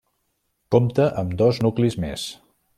Compta 0.77 1.05
amb 1.25 1.37
dos 1.43 1.61
nuclis 1.67 2.01
més: 2.07 2.27